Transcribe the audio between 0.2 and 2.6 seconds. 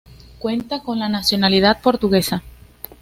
Cuenta con la nacionalidad portuguesa.